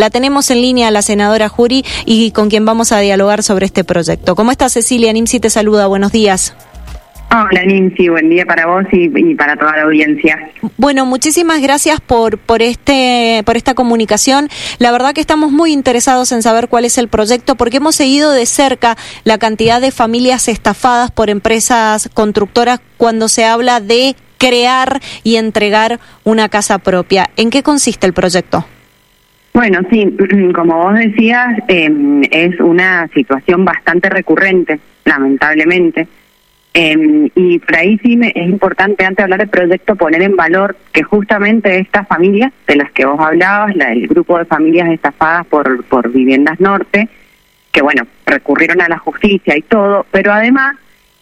La 0.00 0.10
tenemos 0.10 0.48
en 0.52 0.62
línea 0.62 0.92
la 0.92 1.02
senadora 1.02 1.48
Jury 1.48 1.84
y 2.06 2.30
con 2.30 2.48
quien 2.48 2.64
vamos 2.64 2.92
a 2.92 3.00
dialogar 3.00 3.42
sobre 3.42 3.66
este 3.66 3.82
proyecto. 3.82 4.36
¿Cómo 4.36 4.52
está 4.52 4.68
Cecilia? 4.68 5.12
Nimsi 5.12 5.40
te 5.40 5.50
saluda, 5.50 5.88
buenos 5.88 6.12
días. 6.12 6.54
Hola 7.32 7.64
Nimsi, 7.64 8.08
buen 8.08 8.30
día 8.30 8.46
para 8.46 8.66
vos 8.66 8.84
y, 8.92 9.10
y, 9.12 9.34
para 9.34 9.56
toda 9.56 9.76
la 9.76 9.82
audiencia. 9.82 10.52
Bueno, 10.76 11.04
muchísimas 11.04 11.60
gracias 11.60 12.00
por 12.00 12.38
por 12.38 12.62
este 12.62 13.42
por 13.44 13.56
esta 13.56 13.74
comunicación. 13.74 14.48
La 14.78 14.92
verdad 14.92 15.14
que 15.14 15.20
estamos 15.20 15.50
muy 15.50 15.72
interesados 15.72 16.30
en 16.30 16.42
saber 16.42 16.68
cuál 16.68 16.84
es 16.84 16.96
el 16.96 17.08
proyecto 17.08 17.56
porque 17.56 17.78
hemos 17.78 17.96
seguido 17.96 18.30
de 18.30 18.46
cerca 18.46 18.96
la 19.24 19.38
cantidad 19.38 19.80
de 19.80 19.90
familias 19.90 20.46
estafadas 20.46 21.10
por 21.10 21.28
empresas 21.28 22.08
constructoras 22.14 22.78
cuando 22.98 23.26
se 23.26 23.44
habla 23.44 23.80
de 23.80 24.14
crear 24.38 25.00
y 25.24 25.34
entregar 25.34 25.98
una 26.22 26.48
casa 26.48 26.78
propia. 26.78 27.30
¿En 27.36 27.50
qué 27.50 27.64
consiste 27.64 28.06
el 28.06 28.12
proyecto? 28.12 28.64
Bueno, 29.58 29.80
sí, 29.90 30.16
como 30.54 30.84
vos 30.84 30.94
decías, 30.94 31.48
eh, 31.66 31.90
es 32.30 32.60
una 32.60 33.08
situación 33.08 33.64
bastante 33.64 34.08
recurrente, 34.08 34.78
lamentablemente. 35.04 36.06
Eh, 36.74 37.28
y 37.34 37.58
por 37.58 37.74
ahí 37.76 37.98
sí 37.98 38.16
me, 38.16 38.28
es 38.28 38.48
importante, 38.48 39.04
antes 39.04 39.16
de 39.16 39.22
hablar 39.24 39.40
del 39.40 39.48
proyecto, 39.48 39.96
poner 39.96 40.22
en 40.22 40.36
valor 40.36 40.76
que 40.92 41.02
justamente 41.02 41.76
estas 41.76 42.06
familias, 42.06 42.52
de 42.68 42.76
las 42.76 42.92
que 42.92 43.04
vos 43.04 43.18
hablabas, 43.18 43.74
la, 43.74 43.90
el 43.90 44.06
grupo 44.06 44.38
de 44.38 44.44
familias 44.44 44.90
estafadas 44.90 45.44
por, 45.48 45.82
por 45.86 46.12
Viviendas 46.12 46.60
Norte, 46.60 47.08
que 47.72 47.82
bueno, 47.82 48.06
recurrieron 48.26 48.80
a 48.80 48.88
la 48.88 48.98
justicia 48.98 49.56
y 49.56 49.62
todo, 49.62 50.06
pero 50.12 50.32
además 50.32 50.76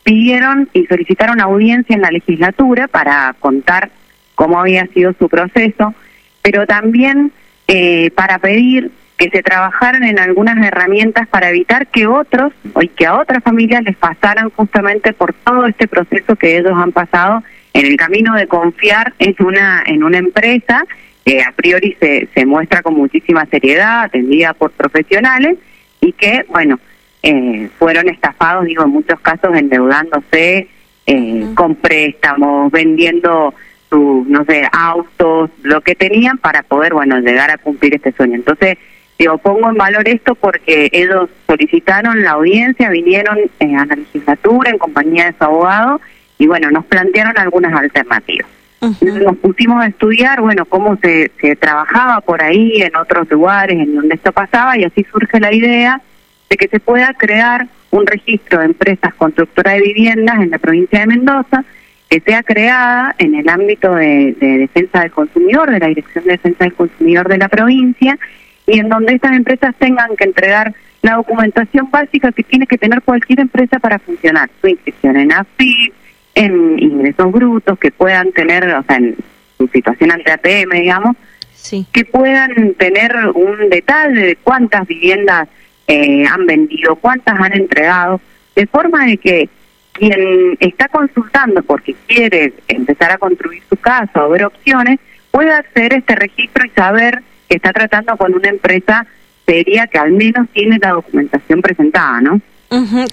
pidieron 0.05 0.69
y 0.75 0.85
solicitaron 0.85 1.41
audiencia 1.41 1.97
en 1.97 2.03
la 2.03 2.11
legislatura 2.11 2.87
para 2.87 3.35
contar 3.41 3.89
cómo 4.35 4.61
había 4.61 4.87
sido 4.89 5.15
su 5.19 5.27
proceso, 5.27 5.95
pero 6.43 6.67
también 6.67 7.33
eh, 7.69 8.11
para 8.15 8.39
pedir 8.39 8.91
que 9.17 9.31
se 9.31 9.43
trabajaran 9.43 10.05
en 10.05 10.19
algunas 10.19 10.65
herramientas 10.65 11.27
para 11.29 11.49
evitar 11.49 11.87
que 11.87 12.07
otros 12.07 12.53
y 12.81 12.89
que 12.89 13.07
a 13.07 13.17
otras 13.17 13.43
familias 13.43 13.83
les 13.83 13.97
pasaran 13.97 14.51
justamente 14.51 15.13
por 15.15 15.33
todo 15.33 15.67
este 15.67 15.89
proceso 15.89 16.37
que 16.37 16.59
ellos 16.59 16.75
han 16.75 16.93
pasado 16.93 17.43
en 17.73 17.87
el 17.87 17.97
camino 17.97 18.35
de 18.35 18.47
confiar 18.47 19.15
en 19.19 19.35
una 19.41 19.83
en 19.87 20.05
una 20.05 20.19
empresa 20.19 20.85
que 21.25 21.43
a 21.43 21.53
priori 21.53 21.97
se, 21.99 22.29
se 22.35 22.47
muestra 22.47 22.83
con 22.83 22.95
muchísima 22.95 23.47
seriedad, 23.47 24.05
atendida 24.05 24.55
por 24.55 24.71
profesionales 24.71 25.59
y 26.01 26.13
que, 26.13 26.45
bueno, 26.49 26.79
eh, 27.23 27.69
fueron 27.81 28.09
estafados, 28.09 28.67
digo, 28.67 28.85
en 28.85 28.91
muchos 28.91 29.19
casos 29.19 29.51
endeudándose 29.57 30.69
eh, 31.07 31.47
con 31.57 31.75
préstamos, 31.75 32.71
vendiendo 32.71 33.53
sus, 33.97 34.27
no 34.27 34.45
sé, 34.45 34.69
autos, 34.73 35.51
lo 35.63 35.81
que 35.81 35.95
tenían 35.95 36.37
para 36.37 36.63
poder, 36.63 36.93
bueno, 36.93 37.19
llegar 37.21 37.51
a 37.51 37.57
cumplir 37.57 37.95
este 37.95 38.13
sueño. 38.13 38.35
Entonces, 38.35 38.77
digo, 39.19 39.39
pongo 39.39 39.71
en 39.71 39.77
valor 39.77 40.07
esto 40.07 40.35
porque 40.35 40.91
ellos 40.93 41.31
solicitaron 41.47 42.23
la 42.23 42.33
audiencia, 42.33 42.91
vinieron 42.91 43.39
eh, 43.59 43.75
a 43.75 43.87
la 43.87 43.97
legislatura 43.97 44.71
en 44.71 44.79
compañía 44.79 45.27
de 45.27 45.35
su 45.39 45.45
abogado 45.45 46.01
y, 46.37 46.47
bueno, 46.47 46.71
nos 46.71 46.85
plantearon 46.85 47.39
algunas 47.39 47.73
alternativas. 47.73 48.47
Uh 48.81 48.89
-huh. 48.89 49.25
Nos 49.25 49.37
pusimos 49.39 49.83
a 49.83 49.87
estudiar, 49.87 50.43
bueno, 50.43 50.67
cómo 50.67 50.97
se, 50.97 51.31
se 51.41 51.57
trabajaba 51.57 52.21
por 52.21 52.43
ahí 52.43 52.83
en 52.83 52.95
otros 52.97 53.31
lugares 53.31 53.79
en 53.79 53.95
donde 53.95 54.17
esto 54.17 54.31
pasaba 54.33 54.77
y 54.77 54.85
así 54.85 55.07
surge 55.11 55.41
la 55.41 55.55
idea 55.55 56.03
de 56.51 56.57
que 56.59 56.69
se 56.69 56.81
pueda 56.81 57.15
crear 57.15 57.67
un 57.91 58.07
registro 58.07 58.59
de 58.59 58.67
empresas 58.67 59.15
constructoras 59.15 59.75
de 59.75 59.81
viviendas 59.81 60.37
en 60.41 60.51
la 60.51 60.59
provincia 60.59 61.01
de 61.01 61.07
Mendoza 61.07 61.65
que 62.09 62.21
sea 62.21 62.43
creada 62.43 63.15
en 63.19 63.35
el 63.35 63.49
ámbito 63.49 63.95
de, 63.95 64.37
de, 64.39 64.59
defensa 64.59 65.01
del 65.01 65.11
consumidor, 65.11 65.71
de 65.71 65.81
la 65.81 65.89
Dirección 65.89 66.25
de 66.25 66.33
Defensa 66.33 66.65
del 66.65 66.75
Consumidor 66.75 67.29
de 67.29 67.39
la 67.39 67.49
provincia, 67.49 68.19
y 68.67 68.79
en 68.79 68.89
donde 68.89 69.15
estas 69.15 69.37
empresas 69.37 69.75
tengan 69.79 70.17
que 70.17 70.25
entregar 70.25 70.75
la 71.03 71.15
documentación 71.15 71.91
básica 71.91 72.33
que 72.33 72.43
tiene 72.43 72.67
que 72.67 72.79
tener 72.79 73.03
cualquier 73.03 73.41
empresa 73.41 73.79
para 73.79 73.99
funcionar, 73.99 74.51
su 74.61 74.69
inscripción 74.69 75.17
en 75.17 75.33
AFIP, 75.33 75.93
en 76.35 76.83
ingresos 76.83 77.33
brutos, 77.33 77.79
que 77.79 77.91
puedan 77.91 78.33
tener, 78.33 78.65
o 78.75 78.83
sea, 78.83 78.97
en 78.97 79.17
su 79.57 79.69
situación 79.69 80.13
ante 80.13 80.33
ATM, 80.33 80.71
digamos, 80.73 81.17
sí. 81.55 81.87
que 81.93 82.05
puedan 82.05 82.75
tener 82.75 83.15
un 83.35 83.69
detalle 83.71 84.21
de 84.21 84.37
cuántas 84.37 84.87
viviendas 84.87 85.49
eh, 85.87 86.27
han 86.27 86.47
vendido, 86.47 86.97
cuántas 86.97 87.39
han 87.39 87.55
entregado, 87.55 88.21
de 88.55 88.67
forma 88.67 89.07
de 89.07 89.17
que 89.19 89.49
quien 89.97 90.57
está 90.61 90.89
consultando 90.89 91.63
porque 91.63 91.95
quiere 92.07 92.53
empezar 92.69 93.13
a 93.13 93.19
construir 93.19 93.63
su 93.69 93.77
casa 93.77 94.25
o 94.25 94.31
ver 94.31 94.45
opciones, 94.45 94.99
pueda 95.31 95.59
hacer 95.59 95.95
este 95.95 96.15
registro 96.15 96.67
y 96.67 96.71
saber 96.71 97.23
que 97.49 97.57
está 97.57 97.73
tratando 97.73 98.17
con 98.17 98.35
una 98.35 98.49
empresa 98.49 99.07
seria 99.47 99.87
que 99.87 99.99
al 99.99 100.13
menos 100.13 100.49
tiene 100.53 100.79
la 100.81 100.91
documentación 100.91 101.63
presentada, 101.63 102.21
¿no? 102.21 102.41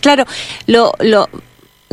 Claro, 0.01 0.25
lo, 0.67 0.94
lo, 0.99 1.29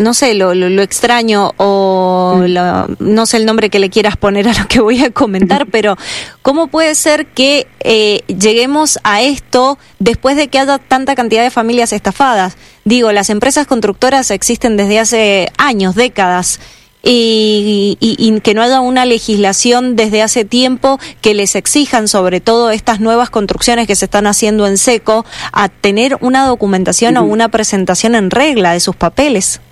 no 0.00 0.14
sé, 0.14 0.34
lo, 0.34 0.54
lo, 0.54 0.68
lo 0.68 0.82
extraño 0.82 1.52
o 1.56 2.36
mm. 2.38 2.44
lo, 2.46 2.88
no 2.98 3.26
sé 3.26 3.36
el 3.36 3.46
nombre 3.46 3.70
que 3.70 3.78
le 3.78 3.90
quieras 3.90 4.16
poner 4.16 4.48
a 4.48 4.54
lo 4.54 4.66
que 4.66 4.80
voy 4.80 5.02
a 5.04 5.10
comentar, 5.10 5.66
pero 5.70 5.96
¿cómo 6.42 6.68
puede 6.68 6.94
ser 6.94 7.26
que 7.26 7.66
eh, 7.80 8.22
lleguemos 8.26 8.98
a 9.04 9.22
esto 9.22 9.78
después 9.98 10.36
de 10.36 10.48
que 10.48 10.58
haya 10.58 10.78
tanta 10.78 11.14
cantidad 11.14 11.42
de 11.42 11.50
familias 11.50 11.92
estafadas? 11.92 12.56
Digo, 12.84 13.12
las 13.12 13.30
empresas 13.30 13.66
constructoras 13.66 14.30
existen 14.30 14.76
desde 14.76 14.98
hace 14.98 15.52
años, 15.58 15.94
décadas. 15.94 16.60
Y, 17.02 17.96
y, 17.98 18.16
y, 18.18 18.40
que 18.40 18.52
no 18.52 18.60
haya 18.60 18.80
una 18.80 19.06
legislación 19.06 19.96
desde 19.96 20.20
hace 20.20 20.44
tiempo 20.44 21.00
que 21.22 21.32
les 21.32 21.56
exijan, 21.56 22.08
sobre 22.08 22.42
todo 22.42 22.70
estas 22.70 23.00
nuevas 23.00 23.30
construcciones 23.30 23.86
que 23.86 23.96
se 23.96 24.04
están 24.04 24.26
haciendo 24.26 24.66
en 24.66 24.76
seco, 24.76 25.24
a 25.50 25.70
tener 25.70 26.18
una 26.20 26.44
documentación 26.44 27.16
uh 27.16 27.20
-huh. 27.20 27.22
o 27.22 27.26
una 27.26 27.48
presentación 27.48 28.14
en 28.14 28.30
regla 28.30 28.74
de 28.74 28.80
sus 28.80 28.96
papeles. 28.96 29.62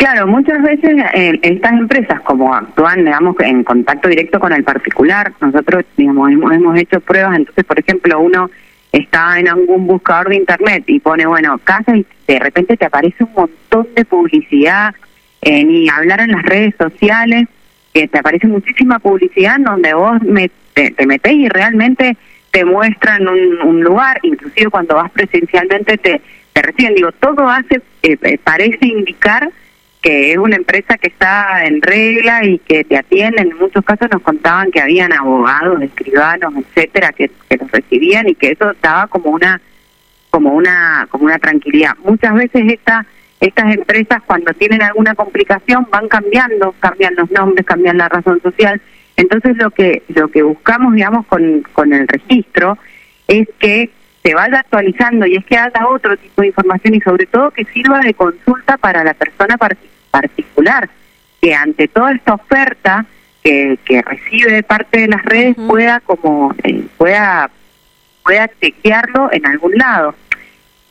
Claro, 0.00 0.26
muchas 0.26 0.62
veces 0.62 0.96
eh, 1.12 1.38
estas 1.42 1.72
empresas 1.72 2.22
como 2.22 2.54
actúan, 2.54 3.04
digamos, 3.04 3.36
en 3.40 3.62
contacto 3.62 4.08
directo 4.08 4.40
con 4.40 4.50
el 4.50 4.64
particular, 4.64 5.30
nosotros, 5.42 5.84
digamos, 5.94 6.30
hemos, 6.30 6.54
hemos 6.54 6.78
hecho 6.78 7.00
pruebas, 7.00 7.36
entonces, 7.36 7.66
por 7.66 7.78
ejemplo, 7.78 8.18
uno 8.18 8.50
está 8.92 9.38
en 9.38 9.50
algún 9.50 9.86
buscador 9.86 10.30
de 10.30 10.36
internet 10.36 10.84
y 10.86 11.00
pone, 11.00 11.26
bueno, 11.26 11.60
casa 11.62 11.94
y 11.94 12.06
de 12.26 12.38
repente 12.38 12.78
te 12.78 12.86
aparece 12.86 13.24
un 13.24 13.34
montón 13.34 13.88
de 13.94 14.06
publicidad, 14.06 14.94
eh, 15.42 15.64
ni 15.64 15.90
hablar 15.90 16.20
en 16.20 16.30
las 16.30 16.44
redes 16.44 16.74
sociales, 16.78 17.46
que 17.92 18.08
te 18.08 18.20
aparece 18.20 18.46
muchísima 18.46 19.00
publicidad 19.00 19.56
en 19.56 19.64
donde 19.64 19.92
vos 19.92 20.22
me, 20.22 20.50
te, 20.72 20.92
te 20.92 21.06
metés 21.06 21.34
y 21.34 21.50
realmente 21.50 22.16
te 22.50 22.64
muestran 22.64 23.28
un, 23.28 23.84
lugar, 23.84 24.18
inclusive 24.22 24.70
cuando 24.70 24.94
vas 24.94 25.10
presencialmente 25.10 25.98
te, 25.98 26.22
te 26.54 26.62
reciben. 26.62 26.94
Digo, 26.94 27.12
todo 27.12 27.46
hace, 27.46 27.82
eh, 28.02 28.16
eh 28.22 28.38
parece 28.42 28.86
indicar 28.86 29.50
que 30.02 30.32
es 30.32 30.38
una 30.38 30.56
empresa 30.56 30.96
que 30.96 31.08
está 31.08 31.64
en 31.64 31.82
regla 31.82 32.44
y 32.44 32.58
que 32.58 32.84
te 32.84 32.96
atienden. 32.96 33.50
En 33.50 33.58
muchos 33.58 33.84
casos 33.84 34.08
nos 34.10 34.22
contaban 34.22 34.70
que 34.70 34.80
habían 34.80 35.12
abogados, 35.12 35.82
escribanos, 35.82 36.54
etcétera, 36.56 37.12
que, 37.12 37.30
que 37.48 37.56
los 37.56 37.70
recibían 37.70 38.28
y 38.28 38.34
que 38.34 38.52
eso 38.52 38.72
daba 38.80 39.06
como 39.08 39.30
una 39.30 39.60
como 40.30 40.52
una 40.54 41.06
como 41.10 41.24
una 41.24 41.38
tranquilidad. 41.38 41.96
Muchas 42.04 42.32
veces 42.34 42.62
esta, 42.72 43.04
estas 43.40 43.74
empresas 43.74 44.22
cuando 44.26 44.52
tienen 44.54 44.80
alguna 44.80 45.14
complicación 45.14 45.86
van 45.90 46.08
cambiando, 46.08 46.72
cambian 46.80 47.14
los 47.16 47.30
nombres, 47.30 47.66
cambian 47.66 47.98
la 47.98 48.08
razón 48.08 48.40
social. 48.40 48.80
Entonces 49.16 49.56
lo 49.58 49.70
que 49.70 50.02
lo 50.08 50.28
que 50.28 50.42
buscamos, 50.42 50.94
digamos, 50.94 51.26
con 51.26 51.62
con 51.72 51.92
el 51.92 52.08
registro 52.08 52.78
es 53.28 53.46
que 53.58 53.90
se 54.22 54.34
vaya 54.34 54.60
actualizando 54.60 55.26
y 55.26 55.36
es 55.36 55.44
que 55.46 55.56
haga 55.56 55.88
otro 55.88 56.16
tipo 56.16 56.42
de 56.42 56.48
información 56.48 56.94
y 56.94 57.00
sobre 57.00 57.26
todo 57.26 57.50
que 57.50 57.64
sirva 57.66 58.00
de 58.00 58.14
consulta 58.14 58.76
para 58.76 59.02
la 59.02 59.14
persona 59.14 59.56
particular, 60.10 60.90
que 61.40 61.54
ante 61.54 61.88
toda 61.88 62.12
esta 62.12 62.34
oferta 62.34 63.06
que, 63.42 63.78
que 63.84 64.02
recibe 64.02 64.52
de 64.52 64.62
parte 64.62 65.00
de 65.00 65.08
las 65.08 65.24
redes 65.24 65.56
uh 65.56 65.62
-huh. 65.62 65.66
pueda 65.68 66.00
como 66.00 66.54
eh, 66.62 66.84
pueda 66.98 67.50
pueda 68.22 68.50
chequearlo 68.60 69.30
en 69.32 69.46
algún 69.46 69.72
lado. 69.76 70.14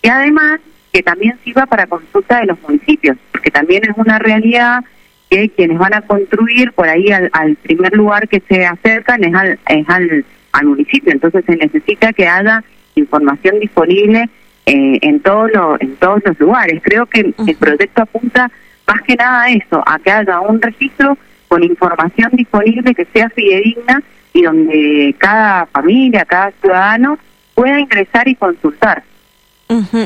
Y 0.01 0.09
además 0.09 0.59
que 0.91 1.03
también 1.03 1.37
sirva 1.43 1.67
para 1.67 1.85
consulta 1.85 2.39
de 2.39 2.47
los 2.47 2.61
municipios, 2.61 3.17
porque 3.31 3.51
también 3.51 3.83
es 3.83 3.95
una 3.95 4.17
realidad 4.17 4.83
que 5.29 5.49
quienes 5.49 5.77
van 5.77 5.93
a 5.93 6.01
construir 6.01 6.71
por 6.71 6.89
ahí 6.89 7.11
al, 7.11 7.29
al 7.33 7.55
primer 7.57 7.93
lugar 7.93 8.27
que 8.27 8.41
se 8.47 8.65
acercan 8.65 9.23
es 9.23 9.35
al, 9.35 9.59
es 9.67 9.87
al, 9.87 10.25
al 10.51 10.65
municipio, 10.65 11.11
entonces 11.11 11.45
se 11.45 11.55
necesita 11.55 12.11
que 12.13 12.27
haya 12.27 12.63
información 12.95 13.59
disponible 13.59 14.29
eh, 14.65 14.99
en, 15.01 15.19
todo 15.19 15.47
lo, 15.47 15.77
en 15.79 15.95
todos 15.97 16.21
los 16.25 16.39
lugares. 16.39 16.81
Creo 16.83 17.05
que 17.05 17.21
uh 17.21 17.33
-huh. 17.37 17.49
el 17.49 17.55
proyecto 17.55 18.01
apunta 18.01 18.51
más 18.87 19.01
que 19.03 19.15
nada 19.15 19.43
a 19.43 19.51
eso, 19.51 19.83
a 19.85 19.99
que 19.99 20.11
haya 20.11 20.39
un 20.41 20.61
registro 20.61 21.17
con 21.47 21.63
información 21.63 22.29
disponible 22.33 22.93
que 22.93 23.05
sea 23.05 23.29
fidedigna 23.29 24.01
y 24.33 24.43
donde 24.43 25.15
cada 25.17 25.65
familia, 25.67 26.25
cada 26.25 26.51
ciudadano 26.61 27.17
pueda 27.55 27.79
ingresar 27.79 28.27
y 28.27 28.35
consultar. 28.35 29.03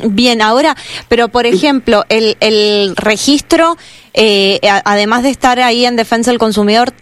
Bien, 0.10 0.42
ahora, 0.42 0.76
pero 1.08 1.30
por 1.30 1.46
ejemplo, 1.46 2.04
el, 2.10 2.36
el 2.42 2.96
registro, 2.98 3.78
eh, 4.14 4.60
además 4.84 5.24
de 5.24 5.30
estar 5.30 5.58
ahí 5.62 5.86
en 5.86 5.96
defensa 5.96 6.32
del 6.32 6.38
consumidor, 6.38 6.94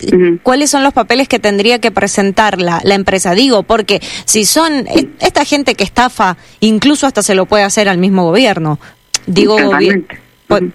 ¿cuáles 0.44 0.70
son 0.70 0.84
los 0.84 0.94
papeles 0.94 1.28
que 1.28 1.40
tendría 1.40 1.80
que 1.80 1.90
presentar 1.90 2.62
la, 2.62 2.80
la 2.84 2.94
empresa? 2.94 3.34
Digo, 3.34 3.64
porque 3.64 4.00
si 4.26 4.46
son 4.46 4.86
esta 5.20 5.44
gente 5.44 5.74
que 5.74 5.84
estafa, 5.84 6.38
incluso 6.60 7.08
hasta 7.08 7.24
se 7.24 7.34
lo 7.34 7.48
puede 7.48 7.64
hacer 7.64 7.90
al 7.90 7.98
mismo 7.98 8.26
gobierno. 8.26 8.80
Digo, 9.26 9.58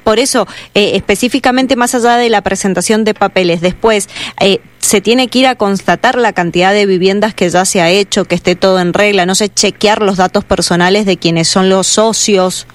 por, 0.02 0.18
eso, 0.18 0.46
eh, 0.74 0.92
específicamente 0.94 1.76
más 1.76 1.94
allá 1.94 2.16
de 2.16 2.28
la 2.30 2.42
presentación 2.42 3.04
de 3.04 3.14
papeles, 3.14 3.60
después 3.60 4.08
eh, 4.40 4.58
se 4.78 5.00
tiene 5.00 5.28
que 5.28 5.40
ir 5.40 5.46
a 5.46 5.56
constatar 5.56 6.16
la 6.16 6.32
cantidad 6.32 6.72
de 6.72 6.86
viviendas 6.86 7.34
que 7.34 7.48
ya 7.48 7.64
se 7.64 7.80
ha 7.80 7.90
hecho, 7.90 8.24
que 8.24 8.34
esté 8.34 8.56
todo 8.56 8.80
en 8.80 8.92
regla, 8.92 9.26
no 9.26 9.34
sé, 9.34 9.48
chequear 9.48 10.02
los 10.02 10.16
datos 10.16 10.44
personales 10.44 11.06
de 11.06 11.16
quienes 11.16 11.48
son 11.48 11.68
los 11.68 11.86
socios. 11.86 12.66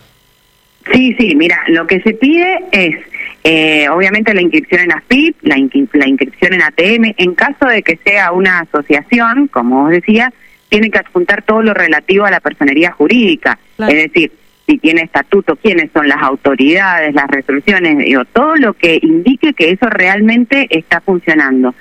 Sí, 0.93 1.15
sí, 1.19 1.35
mira, 1.35 1.59
lo 1.67 1.87
que 1.87 2.01
se 2.01 2.13
pide 2.13 2.59
es 2.71 2.95
eh, 3.43 3.87
obviamente 3.89 4.33
la 4.33 4.41
inscripción 4.41 4.81
en 4.81 4.91
ASPIP, 4.91 5.37
la, 5.43 5.55
la 5.93 6.07
inscripción 6.07 6.53
en 6.53 6.61
ATM, 6.61 7.13
en 7.17 7.35
caso 7.35 7.65
de 7.65 7.81
que 7.81 7.97
sea 8.03 8.31
una 8.31 8.59
asociación, 8.59 9.47
como 9.47 9.83
vos 9.83 9.91
decías, 9.91 10.31
tiene 10.69 10.89
que 10.89 10.99
adjuntar 10.99 11.43
todo 11.43 11.61
lo 11.61 11.73
relativo 11.73 12.25
a 12.25 12.31
la 12.31 12.39
personería 12.39 12.91
jurídica, 12.91 13.59
es 13.79 13.87
decir, 13.87 14.31
si 14.67 14.77
tiene 14.77 15.01
estatuto, 15.01 15.55
quiénes 15.55 15.91
son 15.91 16.07
las 16.07 16.21
autoridades, 16.21 17.13
las 17.13 17.27
resoluciones, 17.27 17.97
digo, 17.99 18.25
todo 18.25 18.55
lo 18.55 18.73
que 18.73 18.99
indique 19.01 19.53
que 19.53 19.71
eso 19.71 19.89
realmente 19.89 20.67
está 20.69 21.01
funcionando. 21.01 21.73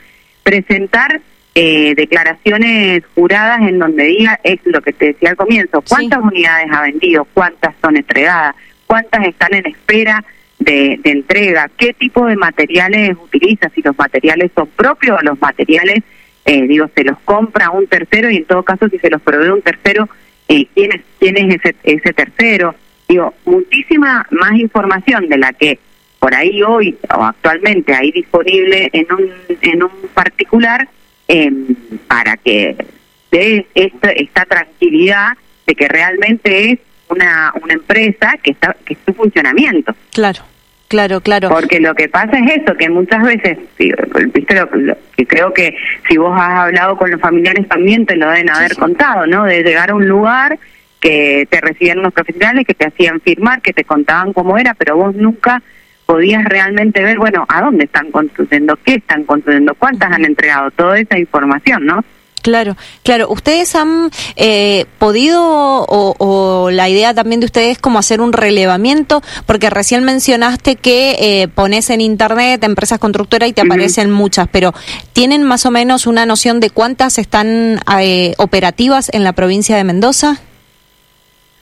Presentar 0.42 1.20
eh, 1.54 1.94
declaraciones 1.96 3.02
juradas 3.14 3.60
en 3.62 3.78
donde 3.78 4.04
diga, 4.04 4.40
es 4.42 4.60
lo 4.64 4.80
que 4.80 4.92
te 4.92 5.06
decía 5.06 5.30
al 5.30 5.36
comienzo, 5.36 5.82
cuántas 5.82 6.20
unidades 6.20 6.66
ha 6.72 6.82
vendido, 6.82 7.26
cuántas 7.34 7.74
son 7.82 7.96
entregadas, 7.96 8.54
cuántas 8.86 9.26
están 9.26 9.54
en 9.54 9.66
espera 9.66 10.24
de, 10.60 11.00
entrega, 11.04 11.70
qué 11.76 11.92
tipo 11.92 12.26
de 12.26 12.36
materiales 12.36 13.16
utiliza, 13.20 13.68
si 13.70 13.82
los 13.82 13.98
materiales 13.98 14.52
son 14.54 14.68
propios 14.68 15.18
o 15.18 15.24
los 15.24 15.40
materiales, 15.40 16.04
eh, 16.44 16.66
digo, 16.66 16.88
se 16.94 17.04
los 17.04 17.18
compra 17.24 17.70
un 17.70 17.86
tercero 17.86 18.30
y 18.30 18.36
en 18.36 18.44
todo 18.44 18.62
caso 18.62 18.88
si 18.88 18.98
se 18.98 19.10
los 19.10 19.20
provee 19.20 19.50
un 19.50 19.62
tercero, 19.62 20.08
eh, 20.50 20.66
quién 20.74 20.92
es 20.92 21.00
quién 21.18 21.36
es 21.36 21.54
ese 21.56 21.76
ese 21.84 22.12
tercero. 22.12 22.74
Digo 23.08 23.34
muchísima 23.44 24.26
más 24.30 24.52
información 24.58 25.28
de 25.28 25.38
la 25.38 25.52
que 25.52 25.78
por 26.18 26.34
ahí 26.34 26.62
hoy 26.62 26.96
o 27.16 27.24
actualmente 27.24 27.94
hay 27.94 28.10
disponible 28.10 28.90
en 28.92 29.06
un 29.12 29.30
en 29.60 29.82
un 29.82 29.90
particular 30.12 30.88
em, 31.28 31.74
para 32.06 32.36
que 32.36 32.76
dé 33.30 33.66
esta, 33.74 34.10
esta 34.10 34.44
tranquilidad 34.44 35.38
de 35.66 35.74
que 35.74 35.88
realmente 35.88 36.72
es 36.72 36.78
una 37.08 37.52
una 37.62 37.74
empresa 37.74 38.34
que 38.42 38.50
está 38.50 38.76
que 38.84 38.96
en 39.06 39.14
funcionamiento. 39.14 39.94
Claro 40.12 40.42
Claro, 40.90 41.20
claro. 41.20 41.50
Porque 41.50 41.78
lo 41.78 41.94
que 41.94 42.08
pasa 42.08 42.36
es 42.36 42.62
eso, 42.62 42.76
que 42.76 42.90
muchas 42.90 43.22
veces, 43.22 43.58
viste 43.78 44.56
lo, 44.56 44.96
que 45.16 45.24
creo 45.24 45.54
que 45.54 45.76
si 46.08 46.16
vos 46.16 46.36
has 46.36 46.66
hablado 46.66 46.96
con 46.96 47.12
los 47.12 47.20
familiares 47.20 47.68
también 47.68 48.06
te 48.06 48.16
lo 48.16 48.28
deben 48.28 48.50
haber 48.50 48.74
contado, 48.74 49.24
¿no? 49.24 49.44
De 49.44 49.62
llegar 49.62 49.90
a 49.90 49.94
un 49.94 50.08
lugar 50.08 50.58
que 50.98 51.46
te 51.48 51.60
recibían 51.60 52.00
unos 52.00 52.12
profesionales 52.12 52.66
que 52.66 52.74
te 52.74 52.88
hacían 52.88 53.20
firmar, 53.20 53.62
que 53.62 53.72
te 53.72 53.84
contaban 53.84 54.32
cómo 54.32 54.58
era, 54.58 54.74
pero 54.74 54.96
vos 54.96 55.14
nunca 55.14 55.62
podías 56.06 56.44
realmente 56.44 57.04
ver, 57.04 57.18
bueno, 57.18 57.46
a 57.48 57.62
dónde 57.62 57.84
están 57.84 58.10
construyendo, 58.10 58.76
qué 58.84 58.94
están 58.94 59.22
construyendo, 59.22 59.76
cuántas 59.76 60.10
han 60.10 60.24
entregado, 60.24 60.72
toda 60.72 60.98
esa 60.98 61.16
información, 61.16 61.86
¿no? 61.86 62.04
Claro, 62.42 62.76
claro. 63.02 63.28
¿Ustedes 63.30 63.74
han 63.74 64.10
eh, 64.36 64.86
podido, 64.98 65.40
o, 65.88 66.70
la 66.70 66.88
idea 66.88 67.14
también 67.14 67.40
de 67.40 67.46
ustedes, 67.46 67.78
como 67.78 67.98
hacer 67.98 68.20
un 68.20 68.32
relevamiento? 68.32 69.22
Porque 69.46 69.70
recién 69.70 70.04
mencionaste 70.04 70.76
que 70.76 71.16
eh, 71.20 71.48
pones 71.48 71.90
en 71.90 72.00
internet 72.00 72.62
empresas 72.64 72.98
constructoras 72.98 73.48
y 73.48 73.52
te 73.52 73.60
aparecen 73.60 74.10
muchas, 74.10 74.48
pero 74.50 74.72
¿tienen 75.12 75.42
más 75.42 75.66
o 75.66 75.70
menos 75.70 76.06
una 76.06 76.26
noción 76.26 76.60
de 76.60 76.70
cuántas 76.70 77.18
están 77.18 77.80
eh, 78.00 78.34
operativas 78.38 79.10
en 79.12 79.24
la 79.24 79.32
provincia 79.32 79.76
de 79.76 79.84
Mendoza? 79.84 80.40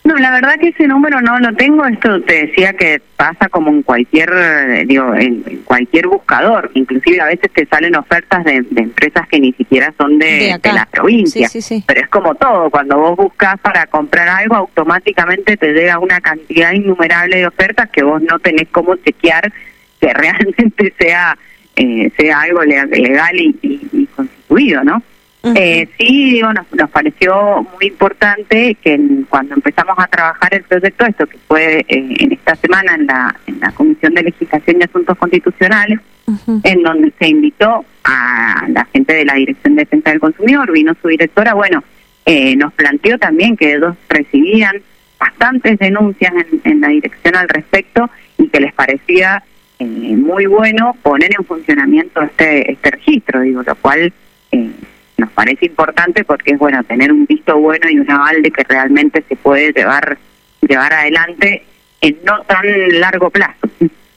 No, 0.08 0.16
la 0.16 0.31
verdad 0.31 0.58
que 0.58 0.69
ese 0.69 0.87
número 0.87 1.20
no 1.20 1.38
lo 1.38 1.52
tengo. 1.55 1.84
Esto 1.84 2.22
te 2.22 2.46
decía 2.46 2.72
que 2.72 2.99
pasa 3.14 3.50
como 3.50 3.69
en 3.69 3.82
cualquier, 3.82 4.87
digo, 4.87 5.14
en, 5.14 5.43
cualquier 5.66 6.06
buscador. 6.06 6.70
Inclusive 6.72 7.20
a 7.20 7.26
veces 7.26 7.52
te 7.52 7.66
salen 7.66 7.94
ofertas 7.94 8.43
de, 8.43 8.64
empresas 8.76 9.28
que 9.28 9.38
ni 9.38 9.52
siquiera 9.52 9.93
son 9.99 10.19
de, 10.19 10.58
la 10.64 10.87
provincia. 10.87 11.50
Pero 11.87 12.00
es 12.00 12.08
como 12.08 12.34
todo. 12.37 12.70
Cuando 12.70 12.96
vos 12.96 13.19
buscas 13.19 13.60
para 13.60 13.87
comprar 13.87 14.31
algo, 14.31 14.55
automáticamente 14.55 15.58
te 15.58 15.75
llega 15.75 15.99
una 15.99 16.22
cantidad 16.22 16.72
innumerable 16.72 17.37
de 17.37 17.46
ofertas 17.46 17.90
que 17.90 18.02
vos 18.02 18.22
no 18.22 18.38
tenés 18.38 18.69
cómo 18.70 18.96
chequear 18.96 19.52
que 20.00 20.11
realmente 20.14 20.94
sea 20.99 21.37
eh, 21.76 22.11
sea 22.16 22.40
algo 22.40 22.62
legal 22.62 23.37
y, 23.37 23.54
y 23.62 24.06
constituido, 24.06 24.84
¿no? 24.84 25.02
Eh, 25.55 25.89
sí, 25.99 26.31
digo, 26.33 26.53
nos, 26.53 26.67
nos, 26.73 26.91
pareció 26.91 27.67
muy 27.75 27.87
importante 27.87 28.75
que 28.77 29.00
cuando 29.29 29.55
empezamos 29.55 29.97
a 29.99 30.06
trabajar 30.06 30.55
el 30.55 30.62
proyecto, 30.62 31.06
esto 31.06 31.27
que 31.27 31.39
fue 31.47 31.81
eh, 31.81 31.87
en 31.89 32.33
esta 32.33 32.56
semana 32.56 32.95
en 32.95 33.06
la, 33.06 33.35
en 33.47 33.61
la 33.61 33.71
Comisión 33.73 34.15
de 34.15 34.25
Legislación 34.25 34.79
y 34.81 34.85
Asuntos 34.85 35.17
Constitucionales, 35.19 36.00
en 36.62 36.83
donde 36.83 37.11
se 37.19 37.29
invitó 37.29 37.87
a 38.05 38.67
la 38.69 38.85
gente 38.93 39.15
de 39.15 39.25
la 39.25 39.35
Dirección 39.35 39.77
de 39.77 39.83
Defensa 39.83 40.11
del 40.11 40.21
Consumidor, 40.21 40.71
vino 40.71 40.95
su 41.00 41.09
directora, 41.09 41.55
bueno, 41.55 41.83
eh, 42.27 42.55
nos 42.56 42.75
planteó 42.75 43.19
también 43.19 43.56
que 43.56 43.75
ellos 43.75 43.97
recibían 44.11 44.83
bastantes 45.19 45.79
denuncias 45.79 46.33
en, 46.35 46.61
en 46.65 46.81
la 46.83 46.89
dirección 46.89 47.35
al 47.35 47.49
respecto 47.49 48.11
y 48.37 48.49
que 48.49 48.61
les 48.61 48.75
parecía 48.75 49.43
eh, 49.81 49.85
muy 49.85 50.47
bueno 50.47 50.97
poner 51.03 51.31
en 51.39 51.45
funcionamiento 51.45 52.21
este, 52.21 52.73
este 52.73 52.91
registro, 52.91 53.43
digo, 53.43 53.62
lo 53.62 53.77
cual 53.77 54.12
eh, 54.50 54.71
nos 55.19 55.31
parece 55.32 55.67
importante 55.67 56.25
porque 56.25 56.53
es 56.53 56.59
bueno 56.59 56.82
tener 56.85 57.12
un 57.12 57.26
visto 57.26 57.59
bueno 57.59 57.91
y 57.91 57.99
un 57.99 58.11
aval 58.11 58.41
de 58.43 58.50
que 58.50 58.65
realmente 58.65 59.23
se 59.29 59.37
puede 59.37 59.73
llevar 59.73 60.17
llevar 60.61 60.93
adelante 60.93 61.65
en 62.00 62.19
no 62.25 62.41
tan 62.43 62.65
largo 63.00 63.31
plazo. 63.31 63.68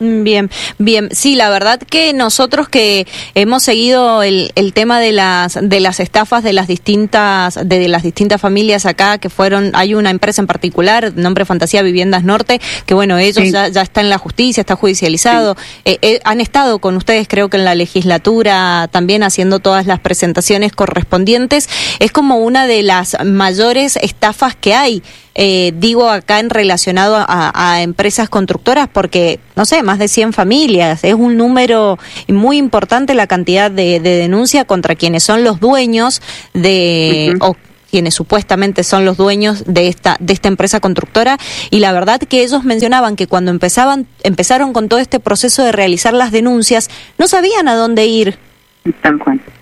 Bien, 0.03 0.49
bien. 0.79 1.09
Sí, 1.11 1.35
la 1.35 1.51
verdad 1.51 1.79
que 1.79 2.11
nosotros 2.11 2.67
que 2.67 3.05
hemos 3.35 3.61
seguido 3.61 4.23
el, 4.23 4.51
el 4.55 4.73
tema 4.73 4.99
de 4.99 5.11
las 5.11 5.59
de 5.61 5.79
las 5.79 5.99
estafas 5.99 6.43
de 6.43 6.53
las 6.53 6.67
distintas 6.67 7.59
de, 7.63 7.87
las 7.87 8.01
distintas 8.01 8.41
familias 8.41 8.87
acá 8.87 9.19
que 9.19 9.29
fueron 9.29 9.69
hay 9.75 9.93
una 9.93 10.09
empresa 10.09 10.41
en 10.41 10.47
particular 10.47 11.15
nombre 11.15 11.45
Fantasía 11.45 11.83
Viviendas 11.83 12.23
Norte 12.23 12.59
que 12.87 12.95
bueno 12.95 13.19
ellos 13.19 13.47
ya, 13.51 13.67
ya 13.67 13.83
está 13.83 14.01
en 14.01 14.09
la 14.09 14.17
justicia 14.17 14.61
está 14.61 14.75
judicializado. 14.75 15.55
Eh, 15.85 15.99
eh, 16.01 16.19
han 16.23 16.41
estado 16.41 16.79
con 16.79 16.97
ustedes 16.97 17.27
creo 17.27 17.51
que 17.51 17.57
en 17.57 17.65
la 17.65 17.75
legislatura 17.75 18.89
también 18.91 19.21
haciendo 19.21 19.59
todas 19.59 19.85
las 19.85 19.99
presentaciones 19.99 20.71
correspondientes. 20.71 21.69
Es 21.99 22.11
como 22.11 22.37
una 22.37 22.65
de 22.65 22.81
las 22.81 23.17
mayores 23.23 23.97
estafas 23.97 24.55
que 24.55 24.73
hay 24.73 25.03
eh, 25.33 25.73
digo 25.77 26.09
acá 26.09 26.39
en 26.39 26.49
relacionado 26.49 27.15
a, 27.17 27.81
empresas 27.81 28.29
constructoras 28.29 28.89
porque, 28.91 29.39
no 29.55 29.65
sé, 29.65 29.81
más 29.81 29.97
de 29.97 30.07
100 30.07 30.33
familias, 30.33 31.03
es 31.03 31.13
un 31.13 31.37
número 31.37 31.97
muy 32.27 32.57
importante 32.57 33.13
la 33.13 33.27
cantidad 33.27 33.71
de, 33.71 33.99
denuncia 33.99 34.65
contra 34.65 34.95
quienes 34.95 35.23
son 35.23 35.43
los 35.43 35.59
dueños 35.59 36.21
de... 36.53 37.35
o 37.39 37.55
quienes 37.89 38.13
supuestamente 38.13 38.85
son 38.85 39.03
los 39.03 39.17
dueños 39.17 39.65
de 39.67 39.89
esta 39.89 40.15
de 40.21 40.31
esta 40.31 40.47
empresa 40.47 40.79
constructora. 40.79 41.37
Y 41.71 41.79
la 41.79 41.91
verdad 41.91 42.21
que 42.21 42.41
ellos 42.41 42.63
mencionaban 42.63 43.17
que 43.17 43.27
cuando 43.27 43.51
empezaban 43.51 44.07
empezaron 44.23 44.71
con 44.71 44.87
todo 44.87 45.01
este 45.01 45.19
proceso 45.19 45.61
de 45.63 45.73
realizar 45.73 46.13
las 46.13 46.31
denuncias 46.31 46.89
no 47.17 47.27
sabían 47.27 47.67
a 47.67 47.75
dónde 47.75 48.05
ir 48.05 48.39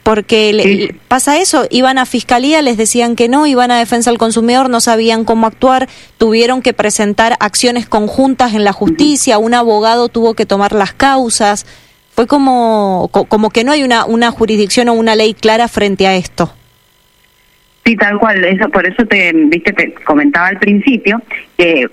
porque 0.03 0.95
pasa 1.07 1.37
eso, 1.39 1.65
iban 1.69 1.97
a 1.97 2.05
fiscalía, 2.05 2.61
les 2.61 2.77
decían 2.77 3.15
que 3.15 3.27
no, 3.27 3.45
iban 3.47 3.69
a 3.69 3.77
defensa 3.77 4.09
del 4.09 4.17
consumidor, 4.17 4.69
no 4.69 4.79
sabían 4.79 5.25
cómo 5.25 5.45
actuar, 5.45 5.89
tuvieron 6.17 6.61
que 6.61 6.73
presentar 6.73 7.35
acciones 7.39 7.87
conjuntas 7.87 8.53
en 8.53 8.63
la 8.63 8.73
justicia, 8.73 9.37
un 9.37 9.53
abogado 9.53 10.07
tuvo 10.07 10.33
que 10.33 10.45
tomar 10.45 10.73
las 10.73 10.93
causas. 10.93 11.65
Fue 12.15 12.27
como, 12.27 13.09
como 13.11 13.49
que 13.49 13.63
no 13.63 13.71
hay 13.71 13.83
una, 13.83 14.05
una 14.05 14.31
jurisdicción 14.31 14.89
o 14.89 14.93
una 14.93 15.15
ley 15.15 15.33
clara 15.33 15.67
frente 15.67 16.07
a 16.07 16.15
esto. 16.15 16.53
Sí, 17.89 17.95
tal 17.95 18.19
cual. 18.19 18.45
Eso, 18.45 18.69
por 18.69 18.85
eso 18.85 19.03
te, 19.07 19.31
viste, 19.33 19.73
te 19.73 19.91
comentaba 20.03 20.45
al 20.45 20.59
principio 20.59 21.19
que 21.57 21.89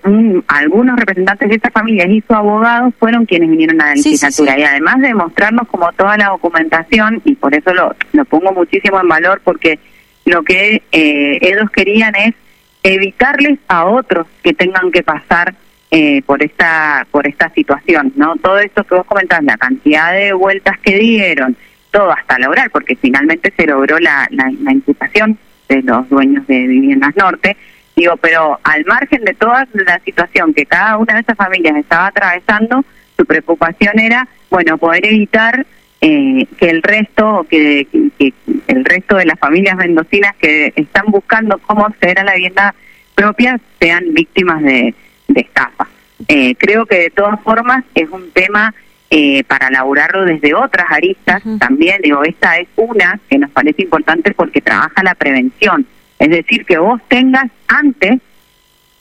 algunos 0.47 0.99
representantes 0.99 1.49
de 1.49 1.55
esta 1.55 1.71
familia 1.71 2.07
y 2.07 2.21
su 2.21 2.35
abogado 2.35 2.93
fueron 2.99 3.25
quienes 3.25 3.49
vinieron 3.49 3.81
a 3.81 3.87
la 3.87 3.95
legislatura. 3.95 4.59
y 4.59 4.63
además 4.65 5.01
de 5.01 5.15
mostrarnos 5.15 5.67
como 5.69 5.91
toda 5.93 6.19
la 6.19 6.27
documentación, 6.27 7.23
y 7.25 7.35
por 7.35 7.55
eso 7.55 7.73
lo, 7.73 7.97
lo 8.13 8.27
pongo 8.27 8.53
muchísimo 8.53 9.01
en 9.01 9.09
valor, 9.09 9.41
porque 9.43 9.79
lo 10.27 10.43
que 10.43 10.83
eh, 10.93 11.39
ellos 11.41 11.71
querían 11.71 12.15
es 12.15 12.35
evitarles 12.83 13.59
a 13.67 13.87
otros 13.87 14.27
que 14.43 14.53
tengan 14.53 14.93
que 14.93 15.03
pasar 15.03 15.55
eh, 15.91 16.21
por 16.27 16.43
esta 16.43 17.07
por 17.11 17.27
esta 17.27 17.49
situación, 17.55 18.13
¿no? 18.17 18.37
Todo 18.37 18.59
esto 18.59 18.85
que 18.85 18.97
vos 18.97 19.07
comentás, 19.07 19.43
la 19.45 19.57
cantidad 19.57 20.13
de 20.13 20.35
vueltas 20.35 20.79
que 20.81 20.99
dieron, 20.99 21.57
todo 21.91 22.13
hasta 22.13 22.39
lograr, 22.39 22.69
porque 22.69 22.97
finalmente 22.97 23.51
se 23.57 23.67
logró 23.67 23.99
la, 23.99 24.29
la, 24.31 24.53
la 24.61 24.73
imputación 24.73 25.39
de 25.69 25.83
los 25.83 26.09
dueños 26.09 26.47
de 26.47 26.67
Viviendas 26.67 27.15
Norte, 27.17 27.57
Digo, 27.97 28.15
pero 28.19 28.61
al 28.63 28.85
margen 28.85 29.25
de 29.25 29.33
toda 29.33 29.67
la 29.73 29.99
situación 30.01 30.53
que 30.53 30.67
cada 30.67 30.99
una 30.99 31.15
de 31.15 31.21
esas 31.21 31.37
familias 31.37 31.77
estaba 31.77 32.09
atravesando, 32.09 32.85
su 33.17 33.25
preocupación 33.25 33.99
era, 33.99 34.29
bueno, 34.51 34.77
poder 34.77 35.07
evitar 35.07 35.65
eh, 36.03 36.47
que 36.59 36.69
el 36.69 36.83
resto, 36.83 37.47
que, 37.49 37.87
que, 38.19 38.35
el 38.69 38.85
resto 38.85 39.17
de 39.17 39.25
las 39.25 39.39
familias 39.39 39.77
mendocinas 39.79 40.37
que 40.37 40.75
están 40.77 41.07
buscando 41.07 41.57
cómo 41.67 41.87
acceder 41.87 42.19
a 42.19 42.25
la 42.25 42.35
vivienda 42.35 42.75
propia 43.15 43.59
sean 43.81 44.13
víctimas 44.13 44.63
de, 44.63 44.95
de 45.29 45.41
estafa. 45.41 45.89
Eh, 46.29 46.55
creo 46.57 46.85
que 46.85 46.97
de 46.97 47.11
todas 47.11 47.41
formas 47.41 47.83
es 47.95 48.11
un 48.11 48.31
tema 48.33 48.75
eh, 49.11 49.45
para 49.45 49.69
elaborarlo 49.69 50.25
desde 50.25 50.55
otras 50.55 50.87
aristas 50.91 51.43
también. 51.59 52.01
Digo, 52.03 52.25
esta 52.25 52.59
es 52.59 52.69
una 52.77 53.19
que 53.29 53.39
nos 53.39 53.51
parece 53.51 53.83
importante 53.83 54.33
porque 54.33 54.61
trabaja 54.61 55.03
la 55.03 55.15
prevención. 55.15 55.87
Es 56.19 56.31
decir, 56.31 56.65
que 56.65 56.79
vos 56.79 57.01
tengas 57.09 57.47
antes 57.69 58.21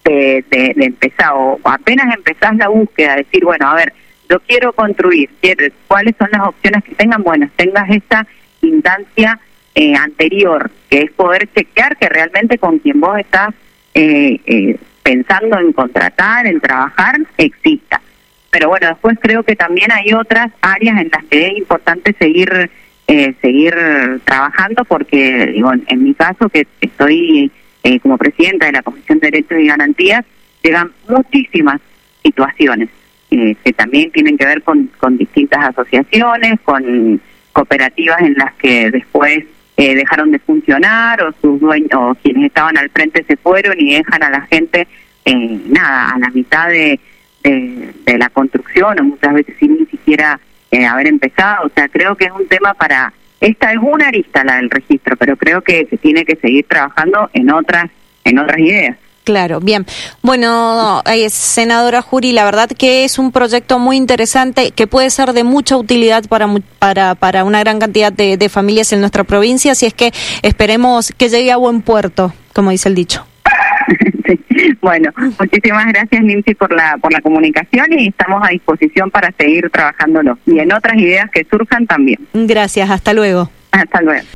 de, 0.03 0.45
de, 0.49 0.73
empezar 0.85 1.31
o 1.33 1.59
apenas 1.63 2.13
empezás 2.13 2.55
la 2.57 2.67
búsqueda, 2.67 3.15
decir, 3.15 3.43
bueno, 3.43 3.67
a 3.67 3.75
ver, 3.75 3.93
yo 4.29 4.39
quiero 4.41 4.73
construir, 4.73 5.29
¿cuáles 5.87 6.15
son 6.17 6.29
las 6.31 6.47
opciones 6.47 6.83
que 6.83 6.95
tengan? 6.95 7.23
Bueno, 7.23 7.49
tengas 7.55 7.89
esta 7.89 8.27
instancia 8.61 9.39
eh, 9.75 9.95
anterior, 9.95 10.71
que 10.89 11.01
es 11.01 11.11
poder 11.11 11.49
chequear 11.53 11.97
que 11.97 12.09
realmente 12.09 12.57
con 12.57 12.79
quien 12.79 12.99
vos 12.99 13.17
estás 13.19 13.53
eh, 13.93 14.39
eh, 14.45 14.77
pensando 15.03 15.59
en 15.59 15.73
contratar, 15.73 16.47
en 16.47 16.59
trabajar, 16.59 17.19
exista. 17.37 18.01
Pero 18.55 18.69
bueno, 18.69 18.87
después 18.87 19.17
creo 19.19 19.43
que 19.43 19.57
también 19.57 19.91
hay 19.91 20.13
otras 20.13 20.49
áreas 20.61 21.01
en 21.01 21.09
las 21.11 21.25
que 21.25 21.47
es 21.47 21.57
importante 21.57 22.15
seguir 22.17 22.71
eh, 23.05 23.35
seguir 23.41 23.75
trabajando 24.23 24.85
porque, 24.85 25.47
digo, 25.47 25.73
en, 25.73 26.03
mi 26.03 26.13
caso, 26.13 26.47
que 26.47 26.65
estoy 26.79 27.51
eh, 27.83 27.99
como 27.99 28.17
presidenta 28.17 28.67
de 28.67 28.71
la 28.71 28.81
Comisión 28.81 29.19
de 29.19 29.29
Derechos 29.29 29.59
y 29.59 29.67
Garantías, 29.67 30.23
llegan 30.63 30.93
muchísimas 31.09 31.81
situaciones 32.23 32.87
eh, 33.29 33.57
que 33.61 33.73
también 33.73 34.09
tienen 34.11 34.37
que 34.37 34.45
ver 34.45 34.63
con, 34.63 34.89
con 34.99 35.17
distintas 35.17 35.71
asociaciones, 35.71 36.57
con 36.63 37.19
cooperativas 37.51 38.21
en 38.21 38.35
las 38.35 38.53
que 38.53 38.89
después 38.89 39.43
dejaron 39.75 40.31
de 40.31 40.39
funcionar 40.39 41.21
o 41.21 41.33
sus 41.41 41.59
dueños 41.59 41.91
o 41.91 42.15
quienes 42.23 42.45
estaban 42.45 42.77
al 42.77 42.89
frente 42.89 43.25
se 43.27 43.35
fueron 43.35 43.75
y 43.77 43.95
dejan 43.95 44.23
a 44.23 44.29
la 44.29 44.41
gente 44.43 44.87
nada 45.25 46.11
a 46.11 46.19
la 46.19 46.29
mitad 46.29 46.69
de, 46.69 46.97
de, 47.49 48.17
la 48.17 48.29
construcción 48.29 48.99
o 48.99 49.03
muchas 49.03 49.33
veces 49.33 49.55
sin 49.59 49.77
ni 49.79 49.85
siquiera 49.85 50.39
eh, 50.71 50.85
haber 50.85 51.07
empezado. 51.07 51.67
O 51.67 51.69
sea, 51.73 51.87
creo 51.89 52.15
que 52.15 52.25
es 52.25 52.31
un 52.31 52.47
tema 52.47 52.73
para... 52.73 53.13
Esta 53.41 53.71
es 53.71 53.77
una 53.81 54.07
arista 54.07 54.43
la 54.43 54.55
del 54.55 54.69
registro, 54.69 55.17
pero 55.17 55.35
creo 55.35 55.61
que 55.61 55.85
se 55.89 55.97
tiene 55.97 56.25
que 56.25 56.35
seguir 56.37 56.65
trabajando 56.67 57.29
en 57.33 57.51
otras, 57.51 57.91
en 58.23 58.39
otras 58.39 58.57
ideas. 58.59 58.97
Claro, 59.25 59.59
bien. 59.59 59.85
Bueno, 60.21 61.01
eh, 61.05 61.29
senadora 61.29 62.01
Juri, 62.01 62.31
la 62.31 62.45
verdad 62.45 62.69
que 62.69 63.03
es 63.03 63.19
un 63.19 63.31
proyecto 63.31 63.79
muy 63.79 63.97
interesante 63.97 64.71
que 64.71 64.87
puede 64.87 65.09
ser 65.09 65.33
de 65.33 65.43
mucha 65.43 65.77
utilidad 65.77 66.25
para, 66.27 66.47
para, 66.79 67.15
para 67.15 67.43
una 67.43 67.59
gran 67.59 67.79
cantidad 67.79 68.13
de, 68.13 68.37
de 68.37 68.49
familias 68.49 68.93
en 68.93 68.99
nuestra 68.99 69.23
provincia, 69.23 69.71
así 69.71 69.87
es 69.87 69.95
que 69.95 70.13
esperemos 70.43 71.11
que 71.17 71.29
llegue 71.29 71.51
a 71.51 71.57
buen 71.57 71.81
puerto, 71.81 72.33
como 72.53 72.69
dice 72.69 72.87
el 72.87 72.95
dicho. 72.95 73.25
Bueno, 74.81 75.11
muchísimas 75.39 75.85
gracias 75.87 76.23
Nancy 76.23 76.53
por 76.55 76.71
la 76.73 76.97
por 76.97 77.11
la 77.11 77.21
comunicación 77.21 77.87
y 77.97 78.07
estamos 78.07 78.41
a 78.43 78.51
disposición 78.51 79.09
para 79.11 79.31
seguir 79.37 79.69
trabajándolo 79.69 80.37
y 80.45 80.59
en 80.59 80.73
otras 80.73 80.97
ideas 80.97 81.29
que 81.31 81.45
surjan 81.49 81.85
también. 81.87 82.19
Gracias, 82.33 82.89
hasta 82.89 83.13
luego. 83.13 83.49
Hasta 83.71 84.01
luego. 84.01 84.25